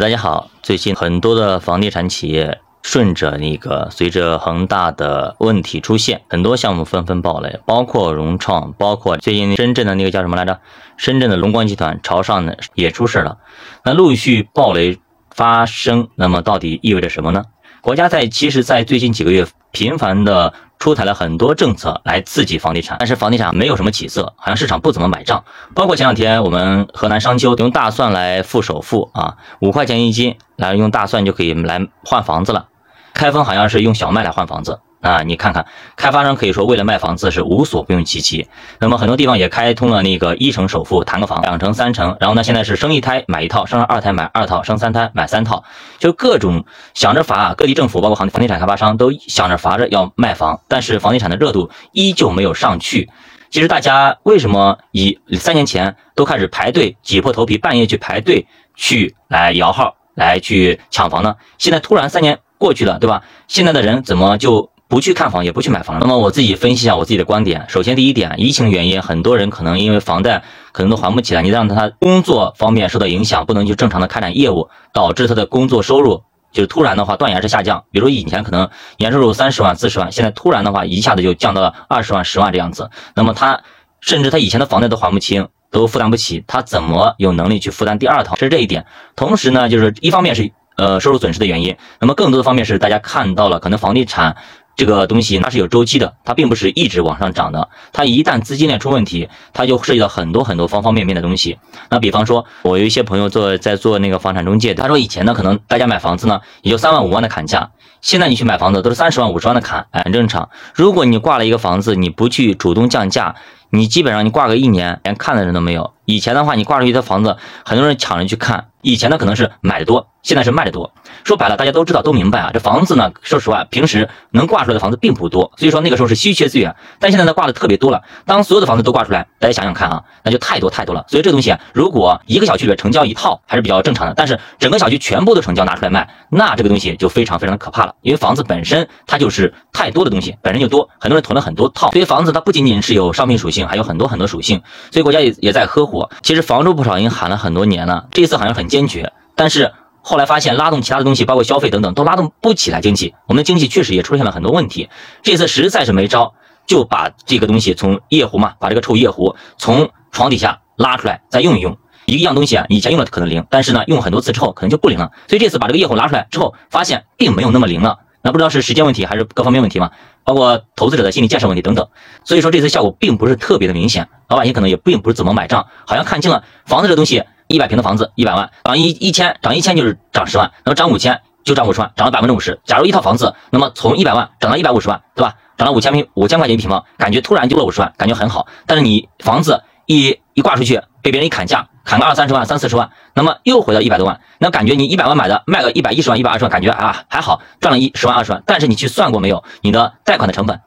[0.00, 10.60] 大家好，最近很多的房地产企业顺着那个随着恒大的问题出现，很多项目纷纷爆雷，包括融创，包括最近深圳的那个叫什么来着？
[10.96, 13.38] 深圳的龙光集团朝上呢也出事了。
[13.84, 15.00] 那陆续爆雷
[15.34, 17.42] 发生，那么到底意味着什么呢？
[17.80, 25.44] 国家在其实，在最近几个月频繁的出台了很多政策来刺激房地产，但是房地产没有什么起色，好像市场不怎么买账。
[25.74, 32.68] 包括前两天我们河南商丘用大蒜来付首付啊，五块钱一斤，来用大蒜就可以来换房子了。
[33.14, 34.80] 开封好像是用小麦来换房子。
[35.00, 38.48] 啊，你看看，开发商可以说为了卖房子是无所不用其极。
[38.80, 45.62] 那么很多地方也开通了那个一成首付谈个房，两成、三成，然后呢，现在是生一胎买一套，生二胎买二套，生三胎买三套，
[46.00, 53.08] 就各种想着法，各地政府包括房房地产开发商都想着法着要卖房，但是房地产的热度依旧没有上去。
[53.50, 61.36] 其实大家为什么以三年前都开始排队挤破头皮半夜去排队去来摇号来去抢房呢？
[61.56, 63.22] 现在突然三年过去了，对吧？
[63.46, 64.72] 现在的人怎么就？
[64.88, 66.00] 不去看房，也不去买房了。
[66.00, 67.66] 那么我自己分析一下我自己的观点。
[67.68, 76.22] 首先，第一点，疫情原因，很多人可能因为房贷可能都还不起来，你让他工作方面受到影响，不能去正常的开展业务，导致他的工作收入
[76.52, 77.84] 就是突然的话断崖式下降。
[77.90, 82.88] 比如以前可能年收入三十万、四十万，现在突然的话一下子就降到了二十万、十万这样子。
[83.14, 83.60] 那么他
[84.00, 88.36] 甚至他以前的房贷都还不清，都负担不起，他怎么有能力去负担第二套？
[88.36, 88.86] 是这一点。
[89.16, 94.36] 同时呢，就是一方面是呃收入损失的原因，那么更多的方面是大家看到了可能房地产。
[94.78, 97.68] 这个东西它是有周期的，它并不是一直往上涨的。
[97.92, 101.58] 它一旦资金链出问题，它就涉及到很多很多方方面面的东西。
[101.90, 110.48] 那比方说，我有一些朋友做在做那个房产中介，他说以前呢，可能大家买房子呢也就三万五万的砍价，现在你去买房子都是三十万五十万的砍，哎，很正常。
[110.74, 113.34] 如果你挂了一个房子，你不去主动降价，
[113.70, 115.92] 你基本上你挂个一年，连看的人都没有。
[116.04, 118.68] 以前的话，你挂出去的房子，很多人抢着去看。
[118.82, 120.92] 以前呢，可能是买的多，现在是卖的多。
[121.24, 122.50] 说白了，大家都知道，都明白啊。
[122.52, 126.76] 这房子呢，说实话，平时能挂出来的房子并不多，所以说那个时候是稀缺资源。
[127.00, 128.02] 但现在呢，挂的特别多了。
[128.26, 131.06] 当所有的房子都挂出来，大家想想看啊，那就太多太多了。
[131.08, 137.94] 所以这东西啊，如果一个小区里成交一套还是比较正常的，但是整个小区全部都成交拿出来卖，那这个东西就非常非常的可怕了。
[138.02, 141.90] 因为房子本身它就是太多的东西，本身就多，很多人囤了很多套。
[141.92, 144.60] 所以房子它不仅仅是有商品属性，还有很多很多属性。
[144.92, 146.06] 所以国家也也在呵护。
[146.22, 149.10] 其实房住不少已经喊了很多年了，这一次好像很坚决。
[149.34, 149.72] 但是
[150.08, 153.14] 后来发现拉动其他的东西，包括消费等等，都拉动不起来经济。
[153.26, 154.88] 我们的经济确实也出现了很多问题。
[155.22, 156.32] 这次实在是没招，
[156.66, 161.76] 就把这个东西从夜壶嘛，把这个臭夜壶从床底下拉出来，再用一用。
[162.06, 165.12] 一样东西啊，以前用了可能灵，但是呢，用很多次之后可能就不灵了。
[165.26, 167.98] 所以这次把这个夜壶拿出来之后，发现并没有那么灵了。
[168.22, 169.90] 那不知道是时间问题还是各方面问题嘛？
[170.24, 171.86] 包括投资者的心理建设问题等等。
[172.24, 177.24] 所以说这次效果并不是特别的明显，老百姓可能也并不是怎么买账，好像看清了房子这东西。
[177.48, 182.60] 一百平的房子一百万，涨一一千，涨一千就是涨十万，那么涨五千就涨五十万，涨了百分之五十。
[182.64, 185.34] 假如一套房子，那么从一百万涨到一百五十万，对吧？
[185.56, 188.46] 涨了五千平五千块钱一平方，感觉突然就了五十万，感觉很好。
[188.66, 198.42] 但是你房子一一挂出去，被别人一砍价，砍个二三十万、三四十万，那么又回到一百多万，那感觉你一百万买的，卖个一百一十万、一百二十万，感觉啊还好，赚了一十万二十万。
[198.46, 199.42] 但是你去算过没有？
[199.62, 200.60] 你的贷款的成本。